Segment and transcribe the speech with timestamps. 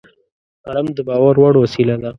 [0.65, 2.09] قلم د باور وړ وسیله ده